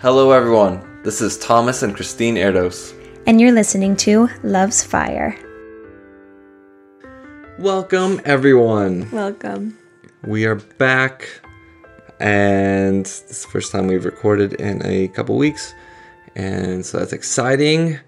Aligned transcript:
Hello, 0.00 0.30
everyone. 0.30 1.02
This 1.02 1.20
is 1.20 1.36
Tamas 1.36 1.82
and 1.82 1.92
Kristine 1.92 2.36
Erdos. 2.36 2.94
And 3.26 3.40
you're 3.40 3.50
listening 3.50 3.96
to 3.96 4.28
Love's 4.44 4.80
Fire. 4.80 5.36
Welcome, 7.58 8.20
everyone. 8.24 9.10
Welcome. 9.10 9.76
We 10.22 10.46
are 10.46 10.54
back, 10.54 11.28
and 12.20 13.06
this 13.06 13.24
is 13.28 13.42
the 13.42 13.48
first 13.48 13.72
time 13.72 13.88
we've 13.88 14.04
recorded 14.04 14.52
in 14.60 14.86
a 14.86 15.08
couple 15.08 15.36
weeks, 15.36 15.74
and 16.36 16.86
so 16.86 17.00
that's 17.00 17.12
exciting, 17.12 17.98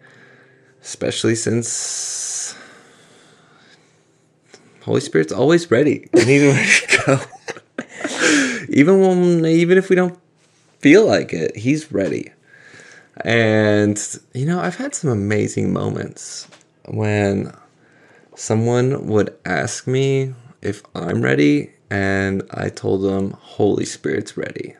especially 0.82 1.34
since 1.34 2.54
Holy 4.82 5.00
Spirit's 5.00 5.32
always 5.32 5.68
ready 5.72 6.08
and 6.12 6.22
he's 6.22 6.42
ready 6.54 6.68
to 6.86 7.02
go. 7.04 7.20
even 8.68 9.00
when, 9.00 9.44
even 9.44 9.76
if 9.76 9.90
we 9.90 9.96
don't 9.96 10.16
feel 10.80 11.06
like 11.06 11.32
it, 11.32 11.56
he's 11.56 11.92
ready. 11.92 12.32
And 13.24 13.98
you 14.34 14.46
know, 14.46 14.60
I've 14.60 14.76
had 14.76 14.94
some 14.94 15.10
amazing 15.10 15.72
moments 15.72 16.48
when 16.86 17.52
someone 18.34 19.06
would 19.06 19.36
ask 19.44 19.86
me 19.86 20.34
if 20.62 20.82
I'm 20.94 21.22
ready, 21.22 21.72
and 21.90 22.42
I 22.50 22.68
told 22.68 23.02
them 23.02 23.32
Holy 23.32 23.84
Spirit's 23.84 24.36
ready. 24.36 24.76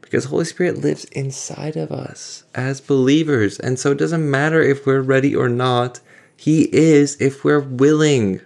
Because 0.00 0.26
Holy 0.26 0.44
Spirit 0.44 0.78
lives 0.78 1.04
inside 1.06 1.76
of 1.76 1.90
us 1.90 2.44
as 2.54 2.80
believers. 2.80 3.58
And 3.58 3.78
so 3.78 3.92
it 3.92 3.98
doesn't 3.98 4.30
matter 4.30 4.62
if 4.62 4.86
we're 4.86 5.00
ready 5.00 5.34
or 5.34 5.48
not. 5.48 6.00
He 6.36 6.68
is 6.74 7.16
if 7.20 7.42
we're 7.44 7.60
willing. 7.60 8.40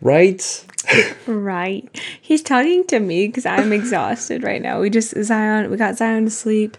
Right? 0.00 0.64
Right. 1.26 1.88
He's 2.20 2.42
talking 2.42 2.86
to 2.86 3.00
me 3.00 3.26
because 3.26 3.44
I'm 3.44 3.72
exhausted 3.72 4.42
right 4.42 4.62
now. 4.62 4.80
We 4.80 4.90
just, 4.90 5.14
Zion, 5.22 5.70
we 5.70 5.76
got 5.76 5.96
Zion 5.96 6.24
to 6.24 6.30
sleep. 6.30 6.76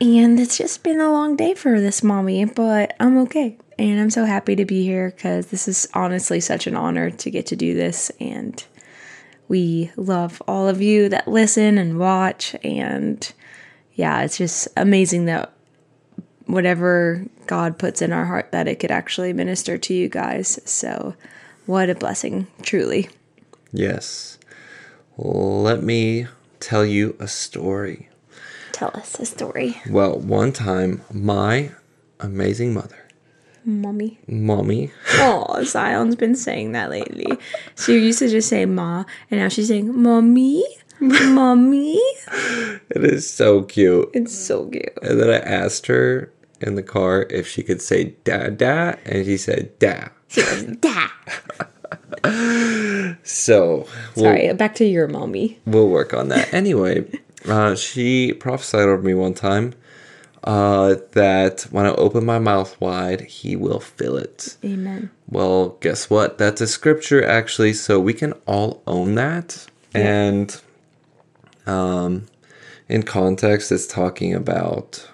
And 0.00 0.38
it's 0.38 0.58
just 0.58 0.82
been 0.82 1.00
a 1.00 1.10
long 1.10 1.36
day 1.36 1.54
for 1.54 1.80
this 1.80 2.02
mommy, 2.02 2.44
but 2.44 2.94
I'm 3.00 3.18
okay. 3.18 3.56
And 3.78 4.00
I'm 4.00 4.10
so 4.10 4.24
happy 4.24 4.54
to 4.56 4.64
be 4.64 4.84
here 4.84 5.10
because 5.10 5.46
this 5.46 5.66
is 5.66 5.88
honestly 5.94 6.40
such 6.40 6.66
an 6.66 6.76
honor 6.76 7.10
to 7.10 7.30
get 7.30 7.46
to 7.46 7.56
do 7.56 7.74
this. 7.74 8.10
And 8.20 8.62
we 9.48 9.90
love 9.96 10.42
all 10.46 10.68
of 10.68 10.82
you 10.82 11.08
that 11.08 11.28
listen 11.28 11.78
and 11.78 11.98
watch. 11.98 12.54
And 12.62 13.32
yeah, 13.94 14.22
it's 14.22 14.38
just 14.38 14.68
amazing 14.76 15.24
that 15.26 15.52
whatever 16.46 17.24
God 17.46 17.78
puts 17.78 18.02
in 18.02 18.12
our 18.12 18.24
heart, 18.24 18.52
that 18.52 18.68
it 18.68 18.78
could 18.78 18.90
actually 18.90 19.32
minister 19.32 19.78
to 19.78 19.94
you 19.94 20.08
guys. 20.08 20.60
So, 20.64 21.14
what 21.66 21.90
a 21.90 21.94
blessing, 21.94 22.46
truly. 22.62 23.08
Yes. 23.72 24.38
Let 25.18 25.82
me 25.82 26.26
tell 26.60 26.84
you 26.84 27.16
a 27.18 27.28
story. 27.28 28.08
Tell 28.72 28.90
us 28.94 29.18
a 29.18 29.26
story. 29.26 29.80
Well, 29.88 30.18
one 30.18 30.52
time, 30.52 31.02
my 31.12 31.70
amazing 32.20 32.74
mother, 32.74 33.08
Mommy. 33.64 34.18
mommy, 34.28 34.92
Oh, 35.14 35.62
Zion's 35.64 36.14
been 36.16 36.34
saying 36.36 36.72
that 36.72 36.90
lately. 36.90 37.26
She 37.76 37.94
used 37.94 38.18
to 38.20 38.28
just 38.28 38.48
say 38.48 38.66
ma, 38.66 39.04
and 39.30 39.40
now 39.40 39.48
she's 39.48 39.68
saying 39.68 40.00
mommy, 40.02 40.62
mommy. 41.00 41.94
it 42.90 43.02
is 43.04 43.28
so 43.28 43.62
cute. 43.62 44.10
It's 44.12 44.34
so 44.36 44.66
cute. 44.68 44.92
And 45.02 45.18
then 45.20 45.30
I 45.30 45.38
asked 45.38 45.86
her 45.86 46.30
in 46.60 46.74
the 46.74 46.82
car 46.82 47.26
if 47.30 47.46
she 47.48 47.62
could 47.62 47.80
say 47.82 48.14
da 48.24 48.50
da, 48.50 48.94
and 49.06 49.24
she 49.24 49.36
said 49.38 49.78
da. 49.78 50.08
She 50.28 50.42
goes, 50.42 50.64
da. 50.76 51.08
So 53.22 53.86
we'll, 54.16 54.24
Sorry, 54.24 54.52
back 54.54 54.74
to 54.76 54.84
your 54.84 55.08
mommy. 55.08 55.58
we'll 55.66 55.88
work 55.88 56.12
on 56.14 56.28
that. 56.28 56.52
Anyway, 56.52 57.04
uh, 57.48 57.74
she 57.74 58.32
prophesied 58.32 58.88
over 58.88 59.02
me 59.02 59.14
one 59.14 59.34
time 59.34 59.74
uh, 60.44 60.96
that 61.12 61.62
when 61.70 61.86
I 61.86 61.90
open 61.90 62.24
my 62.24 62.38
mouth 62.38 62.80
wide, 62.80 63.22
he 63.22 63.56
will 63.56 63.80
fill 63.80 64.16
it. 64.16 64.56
Amen. 64.64 65.10
Well, 65.28 65.70
guess 65.80 66.08
what? 66.10 66.38
That's 66.38 66.60
a 66.60 66.66
scripture 66.66 67.24
actually, 67.24 67.72
so 67.72 67.98
we 68.00 68.12
can 68.12 68.32
all 68.46 68.82
own 68.86 69.14
that. 69.16 69.66
And 69.94 70.60
um, 71.66 72.26
in 72.88 73.02
context, 73.02 73.72
it's 73.72 73.86
talking 73.86 74.34
about 74.34 75.08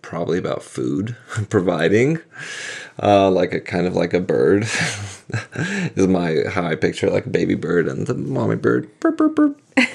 probably 0.00 0.38
about 0.38 0.62
food 0.62 1.16
providing, 1.50 2.18
uh, 3.00 3.30
like 3.30 3.52
a 3.54 3.60
kind 3.60 3.86
of 3.86 3.94
like 3.94 4.12
a 4.14 4.20
bird. 4.20 4.64
is 5.94 6.06
my 6.08 6.38
how 6.50 6.64
I 6.66 6.74
picture 6.74 7.08
like 7.10 7.26
a 7.26 7.30
baby 7.30 7.54
bird 7.54 7.86
and 7.88 8.06
the 8.06 8.14
mommy 8.14 8.56
bird. 8.56 8.88
Burp, 9.00 9.16
burp, 9.16 9.36
burp. 9.36 9.60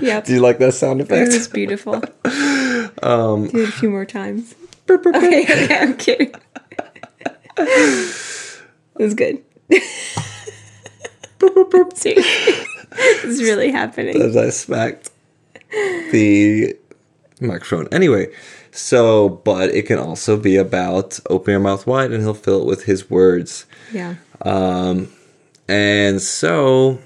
Yep. 0.00 0.24
Do 0.26 0.34
you 0.34 0.40
like 0.40 0.58
that 0.58 0.72
sound 0.74 1.00
It 1.00 1.04
effect? 1.10 1.32
was 1.32 1.48
beautiful. 1.48 1.94
um, 3.02 3.48
Do 3.48 3.62
it 3.62 3.68
a 3.68 3.72
few 3.72 3.90
more 3.90 4.04
times. 4.04 4.54
Okay, 4.88 5.42
okay, 5.42 5.78
I'm 5.78 5.96
kidding. 5.96 6.32
it 7.58 8.12
was 8.96 9.14
good. 9.14 9.42
See, 11.94 12.14
this 12.14 13.24
is 13.24 13.42
really 13.42 13.70
happening. 13.72 14.20
as 14.20 14.36
I 14.36 14.50
smacked 14.50 15.10
the 15.70 16.76
microphone. 17.42 17.88
Anyway, 17.92 18.32
so, 18.70 19.28
but 19.28 19.70
it 19.70 19.86
can 19.86 19.98
also 19.98 20.36
be 20.36 20.56
about 20.56 21.20
open 21.28 21.52
your 21.52 21.60
mouth 21.60 21.86
wide 21.86 22.10
and 22.12 22.22
he'll 22.22 22.34
fill 22.34 22.62
it 22.62 22.66
with 22.66 22.84
his 22.84 23.10
words. 23.10 23.66
Yeah. 23.92 24.16
Um, 24.42 25.12
and 25.68 26.20
so, 26.20 26.98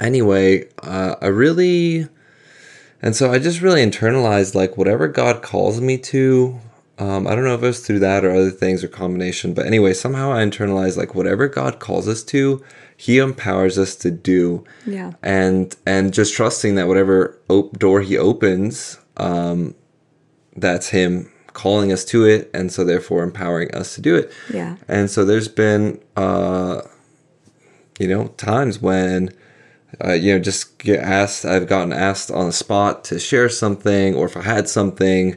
anyway, 0.00 0.68
uh, 0.82 1.16
I 1.20 1.26
really, 1.28 2.08
and 3.02 3.16
so 3.16 3.32
I 3.32 3.38
just 3.38 3.60
really 3.60 3.84
internalized 3.84 4.54
like 4.54 4.76
whatever 4.76 5.08
God 5.08 5.42
calls 5.42 5.80
me 5.80 5.98
to. 5.98 6.60
Um, 6.96 7.26
I 7.26 7.34
don't 7.34 7.42
know 7.44 7.54
if 7.54 7.62
it 7.62 7.66
was 7.66 7.84
through 7.84 7.98
that 8.00 8.24
or 8.24 8.30
other 8.30 8.50
things 8.50 8.84
or 8.84 8.88
combination, 8.88 9.52
but 9.52 9.66
anyway, 9.66 9.94
somehow 9.94 10.32
I 10.32 10.44
internalized 10.44 10.96
like 10.96 11.14
whatever 11.14 11.48
God 11.48 11.80
calls 11.80 12.06
us 12.06 12.22
to, 12.24 12.62
He 12.96 13.18
empowers 13.18 13.78
us 13.78 13.96
to 13.96 14.12
do. 14.12 14.64
Yeah. 14.86 15.14
and 15.22 15.74
and 15.84 16.14
just 16.14 16.34
trusting 16.34 16.76
that 16.76 16.86
whatever 16.86 17.36
op- 17.48 17.76
door 17.78 18.02
he 18.02 18.16
opens 18.16 18.98
um 19.16 19.74
that's 20.56 20.88
him 20.88 21.30
calling 21.52 21.92
us 21.92 22.04
to 22.04 22.24
it 22.24 22.50
and 22.52 22.72
so 22.72 22.84
therefore 22.84 23.22
empowering 23.22 23.72
us 23.74 23.94
to 23.94 24.00
do 24.00 24.16
it. 24.16 24.32
Yeah. 24.52 24.76
and 24.88 25.10
so 25.10 25.24
there's 25.24 25.48
been 25.48 26.00
uh 26.16 26.82
you 27.98 28.08
know 28.08 28.28
times 28.36 28.80
when 28.80 29.30
uh, 30.04 30.12
you 30.12 30.32
know 30.32 30.40
just 30.40 30.78
get 30.78 30.98
asked 31.00 31.44
i've 31.44 31.68
gotten 31.68 31.92
asked 31.92 32.28
on 32.30 32.46
the 32.46 32.52
spot 32.52 33.04
to 33.04 33.20
share 33.20 33.48
something 33.48 34.16
or 34.16 34.26
if 34.26 34.36
i 34.36 34.42
had 34.42 34.68
something 34.68 35.36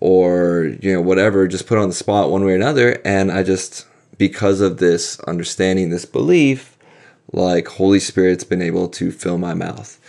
or 0.00 0.74
you 0.80 0.92
know 0.94 1.00
whatever 1.02 1.46
just 1.46 1.66
put 1.66 1.76
on 1.78 1.88
the 1.88 1.94
spot 1.94 2.30
one 2.30 2.44
way 2.44 2.52
or 2.52 2.56
another. 2.56 3.00
And 3.04 3.30
i 3.30 3.42
just 3.42 3.86
because 4.18 4.60
of 4.60 4.78
this 4.78 5.20
understanding 5.20 5.90
this 5.90 6.04
belief 6.06 6.76
like 7.32 7.68
holy 7.68 8.00
spirit's 8.00 8.44
been 8.44 8.62
able 8.62 8.88
to 8.88 9.12
fill 9.12 9.38
my 9.38 9.54
mouth. 9.54 10.00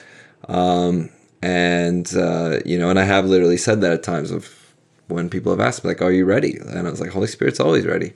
Um 0.47 1.09
and 1.41 2.15
uh 2.15 2.59
you 2.65 2.77
know 2.77 2.89
and 2.89 2.99
i 2.99 3.03
have 3.03 3.25
literally 3.25 3.57
said 3.57 3.81
that 3.81 3.93
at 3.93 4.03
times 4.03 4.31
of 4.31 4.73
when 5.07 5.29
people 5.29 5.51
have 5.51 5.59
asked 5.59 5.83
me 5.83 5.89
like 5.89 6.01
are 6.01 6.11
you 6.11 6.25
ready 6.25 6.57
and 6.57 6.87
i 6.87 6.91
was 6.91 7.01
like 7.01 7.11
holy 7.11 7.27
spirit's 7.27 7.59
always 7.59 7.85
ready 7.85 8.13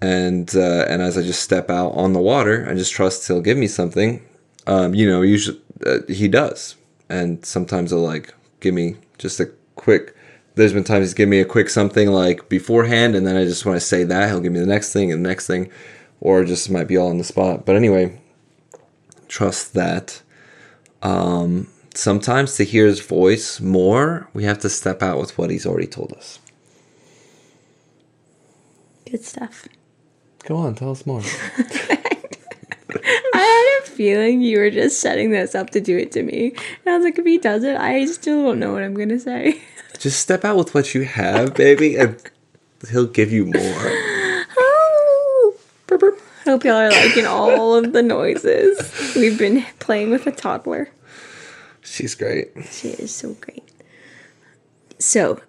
and 0.00 0.54
uh, 0.56 0.86
and 0.88 1.02
as 1.02 1.18
I 1.18 1.22
just 1.22 1.42
step 1.42 1.70
out 1.70 1.90
on 1.90 2.12
the 2.12 2.20
water, 2.20 2.66
I 2.68 2.74
just 2.74 2.92
trust 2.92 3.26
he'll 3.26 3.42
give 3.42 3.58
me 3.58 3.66
something. 3.66 4.24
Um, 4.66 4.94
you 4.94 5.08
know, 5.08 5.22
usually 5.22 5.60
uh, 5.86 5.98
he 6.08 6.28
does, 6.28 6.76
and 7.08 7.44
sometimes 7.44 7.90
he'll 7.90 8.00
like 8.00 8.34
give 8.60 8.74
me 8.74 8.96
just 9.18 9.40
a 9.40 9.50
quick. 9.76 10.16
There's 10.54 10.72
been 10.72 10.84
times 10.84 11.06
he's 11.06 11.14
given 11.14 11.30
me 11.30 11.40
a 11.40 11.44
quick 11.44 11.68
something 11.68 12.10
like 12.10 12.48
beforehand, 12.48 13.14
and 13.14 13.26
then 13.26 13.36
I 13.36 13.44
just 13.44 13.66
want 13.66 13.76
to 13.76 13.80
say 13.86 14.04
that 14.04 14.28
he'll 14.28 14.40
give 14.40 14.52
me 14.52 14.60
the 14.60 14.66
next 14.66 14.92
thing 14.92 15.12
and 15.12 15.24
the 15.24 15.28
next 15.28 15.46
thing, 15.46 15.70
or 16.20 16.44
just 16.44 16.70
might 16.70 16.88
be 16.88 16.96
all 16.96 17.08
on 17.08 17.18
the 17.18 17.24
spot. 17.24 17.66
But 17.66 17.76
anyway, 17.76 18.20
trust 19.28 19.74
that. 19.74 20.22
Um, 21.02 21.68
sometimes 21.94 22.56
to 22.56 22.64
hear 22.64 22.86
his 22.86 23.00
voice 23.00 23.60
more, 23.60 24.28
we 24.34 24.44
have 24.44 24.58
to 24.60 24.68
step 24.68 25.02
out 25.02 25.18
with 25.18 25.36
what 25.38 25.50
he's 25.50 25.66
already 25.66 25.86
told 25.86 26.12
us. 26.12 26.38
Good 29.10 29.24
stuff. 29.24 29.66
Go 30.46 30.56
on, 30.56 30.74
tell 30.74 30.92
us 30.92 31.04
more. 31.06 31.22
I 33.34 33.78
had 33.82 33.82
a 33.82 33.90
feeling 33.90 34.40
you 34.40 34.58
were 34.58 34.70
just 34.70 35.00
setting 35.00 35.30
this 35.30 35.54
up 35.54 35.70
to 35.70 35.80
do 35.80 35.96
it 35.96 36.12
to 36.12 36.22
me. 36.22 36.50
And 36.50 36.94
I 36.94 36.96
was 36.96 37.04
like, 37.04 37.18
if 37.18 37.26
he 37.26 37.38
does 37.38 37.64
it, 37.64 37.76
I 37.76 38.06
still 38.06 38.42
don't 38.44 38.58
know 38.58 38.72
what 38.72 38.82
I'm 38.82 38.94
going 38.94 39.08
to 39.10 39.20
say. 39.20 39.60
Just 39.98 40.20
step 40.20 40.46
out 40.46 40.56
with 40.56 40.72
what 40.72 40.94
you 40.94 41.04
have, 41.04 41.52
baby, 41.52 41.96
and 41.96 42.16
he'll 42.90 43.06
give 43.06 43.32
you 43.32 43.46
more. 43.46 43.52
Oh. 44.62 45.54
Hope 46.44 46.64
y'all 46.64 46.76
are 46.76 46.90
liking 46.90 47.26
all 47.26 47.74
of 47.74 47.92
the 47.92 48.02
noises. 48.02 49.14
We've 49.14 49.38
been 49.38 49.64
playing 49.78 50.10
with 50.10 50.26
a 50.26 50.32
toddler. 50.32 50.88
She's 51.82 52.14
great. 52.14 52.50
She 52.70 52.88
is 52.88 53.14
so 53.14 53.34
great. 53.34 53.68
So, 54.98 55.40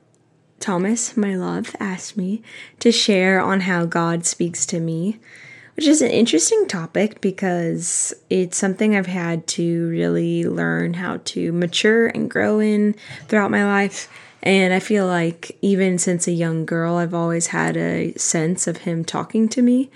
Tamas, 0.60 1.16
my 1.16 1.36
love, 1.36 1.76
asked 1.80 2.18
me 2.18 2.42
to 2.80 2.92
share 2.92 3.40
on 3.40 3.62
how 3.62 3.86
God 3.86 4.26
speaks 4.26 4.66
to 4.68 4.80
me 4.80 5.20
which 5.76 5.88
is 5.88 6.02
an 6.02 6.12
interesting 6.12 6.68
topic 6.68 7.22
because 7.22 8.14
it's 8.30 8.58
something 8.58 8.96
I've 8.96 9.08
had 9.08 9.48
to 9.48 9.88
really 9.90 10.46
learn 10.46 10.94
how 10.96 11.18
to 11.26 11.52
mature 11.52 12.08
and 12.08 12.30
grow 12.30 12.60
in 12.60 12.96
throughout 13.28 13.52
my 13.52 13.66
life. 13.66 14.08
And 14.44 14.74
I 14.74 14.80
feel 14.80 15.08
like 15.08 15.58
even 15.62 15.98
since 15.98 16.28
a 16.28 16.32
young 16.32 16.66
girl, 16.66 16.98
I've 16.98 17.14
always 17.14 17.48
had 17.48 17.78
a 17.78 18.14
sense 18.14 18.68
of 18.68 18.78
him 18.78 19.06
talking 19.06 19.48
to 19.50 19.62
me 19.62 19.90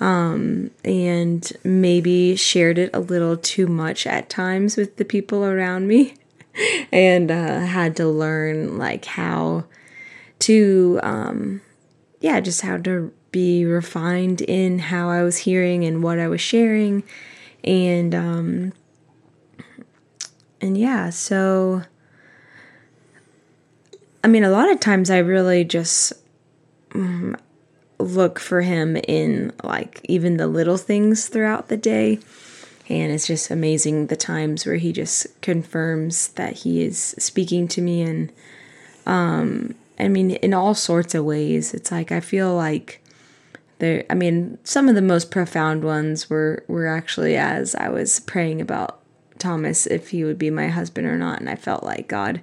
um, 0.00 0.70
and 0.84 1.52
maybe 1.64 2.36
shared 2.36 2.78
it 2.78 2.90
a 2.94 3.00
little 3.00 3.36
too 3.36 3.66
much 3.66 4.06
at 4.06 4.28
times 4.28 4.76
with 4.76 4.96
the 4.96 5.04
people 5.04 5.44
around 5.44 5.86
me. 5.86 6.14
And 6.90 7.30
uh, 7.30 7.60
had 7.60 7.94
to 7.98 8.08
learn 8.08 8.78
like 8.78 9.04
how 9.04 9.66
to 10.40 10.98
um, 11.04 11.60
yeah 12.20 12.40
just 12.40 12.62
how 12.62 12.78
to 12.78 13.12
be 13.30 13.64
refined 13.64 14.40
in 14.40 14.78
how 14.78 15.08
i 15.08 15.22
was 15.22 15.36
hearing 15.36 15.84
and 15.84 16.02
what 16.02 16.18
i 16.18 16.26
was 16.26 16.40
sharing. 16.40 17.04
And 17.62 18.14
um 18.14 18.72
and 20.60 20.76
yeah 20.76 21.10
so 21.10 21.82
i 24.24 24.28
mean 24.28 24.44
a 24.44 24.50
lot 24.50 24.70
of 24.70 24.80
times 24.80 25.10
i 25.10 25.18
really 25.18 25.64
just 25.64 26.12
um, 26.94 27.36
look 27.98 28.38
for 28.38 28.62
him 28.62 28.96
in 28.96 29.52
like 29.62 30.00
even 30.04 30.36
the 30.36 30.46
little 30.46 30.76
things 30.76 31.28
throughout 31.28 31.68
the 31.68 31.76
day 31.76 32.18
and 32.88 33.12
it's 33.12 33.26
just 33.26 33.50
amazing 33.50 34.06
the 34.06 34.16
times 34.16 34.64
where 34.64 34.76
he 34.76 34.92
just 34.92 35.26
confirms 35.40 36.28
that 36.28 36.58
he 36.58 36.82
is 36.82 37.14
speaking 37.18 37.66
to 37.66 37.80
me 37.80 38.02
and 38.02 38.32
um 39.06 39.74
I 39.98 40.08
mean, 40.08 40.32
in 40.32 40.54
all 40.54 40.74
sorts 40.74 41.14
of 41.14 41.24
ways. 41.24 41.74
It's 41.74 41.90
like 41.90 42.12
I 42.12 42.20
feel 42.20 42.54
like 42.54 43.02
there. 43.78 44.04
I 44.08 44.14
mean, 44.14 44.58
some 44.64 44.88
of 44.88 44.94
the 44.94 45.02
most 45.02 45.30
profound 45.30 45.84
ones 45.84 46.30
were 46.30 46.64
were 46.68 46.86
actually 46.86 47.36
as 47.36 47.74
I 47.74 47.88
was 47.88 48.20
praying 48.20 48.60
about 48.60 49.00
Tamas 49.38 49.86
if 49.86 50.10
he 50.10 50.24
would 50.24 50.38
be 50.38 50.50
my 50.50 50.68
husband 50.68 51.06
or 51.06 51.16
not, 51.18 51.40
and 51.40 51.50
I 51.50 51.56
felt 51.56 51.82
like 51.82 52.08
God 52.08 52.40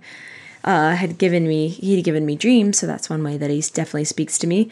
uh, 0.64 0.96
had 0.96 1.18
given 1.18 1.48
me 1.48 1.70
he'd 1.70 2.04
given 2.04 2.26
me 2.26 2.36
dreams, 2.36 2.80
so 2.80 2.88
that's 2.88 3.10
one 3.10 3.24
way 3.24 3.38
that 3.38 3.50
he 3.50 3.62
definitely 3.62 4.06
speaks 4.06 4.38
to 4.40 4.48
me, 4.48 4.70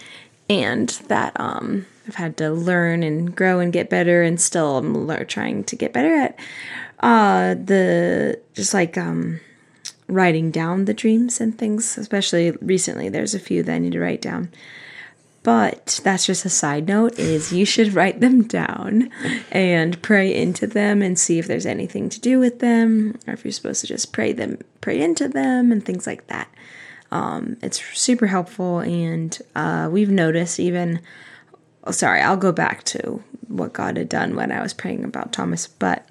and 0.49 0.89
that 1.07 1.39
um, 1.39 1.85
I've 2.07 2.15
had 2.15 2.37
to 2.37 2.51
learn 2.51 3.03
and 3.03 3.35
grow 3.35 3.59
and 3.59 3.73
get 3.73 3.89
better, 3.89 4.21
and 4.23 4.39
still 4.39 4.77
I'm 4.77 5.25
trying 5.25 5.63
to 5.65 5.75
get 5.75 5.93
better 5.93 6.15
at 6.15 6.39
uh, 6.99 7.55
the 7.55 8.39
just 8.53 8.73
like 8.73 8.97
um, 8.97 9.39
writing 10.07 10.51
down 10.51 10.85
the 10.85 10.93
dreams 10.93 11.41
and 11.41 11.57
things, 11.57 11.97
especially 11.97 12.51
recently. 12.51 13.09
There's 13.09 13.35
a 13.35 13.39
few 13.39 13.63
that 13.63 13.73
I 13.73 13.77
need 13.79 13.93
to 13.93 13.99
write 13.99 14.21
down. 14.21 14.51
But 15.43 15.99
that's 16.05 16.25
just 16.25 16.45
a 16.45 16.49
side 16.49 16.87
note 16.87 17.19
is 17.19 17.51
you 17.51 17.65
should 17.65 17.93
write 17.95 18.21
them 18.21 18.43
down 18.43 19.09
and 19.51 20.01
pray 20.01 20.33
into 20.33 20.65
them 20.65 21.01
and 21.01 21.19
see 21.19 21.37
if 21.37 21.47
there's 21.47 21.65
anything 21.65 22.07
to 22.09 22.19
do 22.19 22.39
with 22.39 22.59
them 22.59 23.19
or 23.27 23.33
if 23.33 23.43
you're 23.43 23.51
supposed 23.51 23.81
to 23.81 23.87
just 23.87 24.13
pray 24.13 24.31
them 24.31 24.59
pray 24.79 25.01
into 25.01 25.27
them 25.27 25.71
and 25.71 25.85
things 25.85 26.07
like 26.07 26.27
that. 26.27 26.47
Um, 27.13 27.57
it's 27.61 27.79
super 27.95 28.25
helpful 28.25 28.79
and 28.79 29.37
uh, 29.55 29.87
we've 29.91 30.09
noticed 30.09 30.59
even 30.59 30.99
oh, 31.83 31.91
sorry, 31.91 32.21
I'll 32.21 32.37
go 32.37 32.51
back 32.51 32.83
to 32.85 33.23
what 33.47 33.71
God 33.71 33.97
had 33.97 34.09
done 34.09 34.35
when 34.35 34.51
I 34.51 34.63
was 34.63 34.73
praying 34.73 35.03
about 35.03 35.31
Tamas, 35.31 35.67
but 35.67 36.09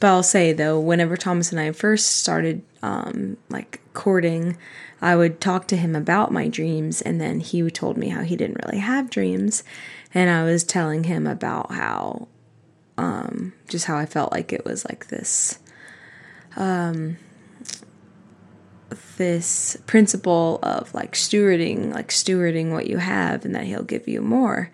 but 0.00 0.08
I'll 0.08 0.24
say 0.24 0.52
though, 0.52 0.80
whenever 0.80 1.16
Tamas 1.16 1.52
and 1.52 1.60
I 1.60 1.70
first 1.70 2.16
started 2.16 2.62
um, 2.82 3.36
like 3.48 3.80
courting, 3.92 4.56
I 5.00 5.14
would 5.14 5.40
talk 5.40 5.68
to 5.68 5.76
him 5.76 5.94
about 5.94 6.32
my 6.32 6.48
dreams, 6.48 7.00
and 7.00 7.20
then 7.20 7.38
he 7.38 7.70
told 7.70 7.96
me 7.96 8.08
how 8.08 8.22
he 8.22 8.34
didn't 8.34 8.64
really 8.64 8.80
have 8.80 9.08
dreams, 9.08 9.62
and 10.12 10.30
I 10.30 10.42
was 10.42 10.64
telling 10.64 11.04
him 11.04 11.28
about 11.28 11.70
how, 11.70 12.26
um, 12.98 13.52
just 13.68 13.84
how 13.84 13.96
I 13.96 14.06
felt 14.06 14.32
like 14.32 14.52
it 14.52 14.64
was 14.64 14.84
like 14.84 15.08
this, 15.08 15.60
um, 16.56 17.18
this 19.16 19.76
principle 19.86 20.58
of 20.62 20.92
like 20.94 21.12
stewarding, 21.12 21.92
like 21.94 22.08
stewarding 22.08 22.72
what 22.72 22.86
you 22.86 22.98
have, 22.98 23.44
and 23.44 23.54
that 23.54 23.64
he'll 23.64 23.82
give 23.82 24.08
you 24.08 24.20
more, 24.20 24.70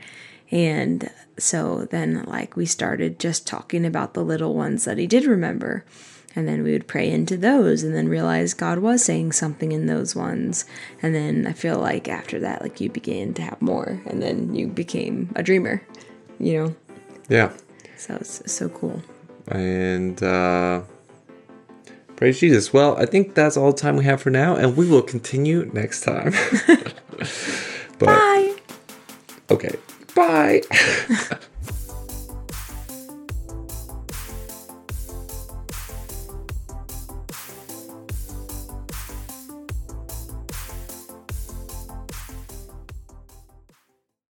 and 0.50 1.10
so 1.38 1.86
then, 1.90 2.24
like, 2.24 2.56
we 2.56 2.66
started 2.66 3.18
just 3.18 3.46
talking 3.46 3.86
about 3.86 4.14
the 4.14 4.24
little 4.24 4.54
ones 4.54 4.84
that 4.84 4.98
he 4.98 5.06
did 5.06 5.24
remember. 5.24 5.84
And 6.36 6.46
then 6.46 6.62
we 6.62 6.72
would 6.72 6.86
pray 6.86 7.10
into 7.10 7.36
those 7.36 7.82
and 7.82 7.94
then 7.94 8.08
realize 8.08 8.54
God 8.54 8.78
was 8.78 9.04
saying 9.04 9.32
something 9.32 9.72
in 9.72 9.86
those 9.86 10.14
ones. 10.14 10.64
And 11.02 11.14
then 11.14 11.46
I 11.46 11.52
feel 11.52 11.78
like 11.78 12.08
after 12.08 12.38
that, 12.40 12.62
like, 12.62 12.80
you 12.80 12.88
began 12.88 13.34
to 13.34 13.42
have 13.42 13.60
more. 13.60 14.00
And 14.06 14.22
then 14.22 14.54
you 14.54 14.68
became 14.68 15.30
a 15.34 15.42
dreamer, 15.42 15.82
you 16.38 16.58
know? 16.58 16.76
Yeah. 17.28 17.52
So 17.96 18.16
it's 18.16 18.52
so 18.52 18.68
cool. 18.68 19.02
And, 19.48 20.22
uh, 20.22 20.82
praise 22.20 22.38
Jesus. 22.38 22.70
Well, 22.70 22.98
I 22.98 23.06
think 23.06 23.34
that's 23.34 23.56
all 23.56 23.72
the 23.72 23.78
time 23.78 23.96
we 23.96 24.04
have 24.04 24.20
for 24.20 24.28
now. 24.28 24.54
And 24.54 24.76
we 24.76 24.86
will 24.86 25.00
continue 25.00 25.70
next 25.72 26.02
time. 26.02 26.32
but, 27.98 28.06
Bye. 28.06 28.56
Okay. 29.50 29.74
Bye. 30.14 30.60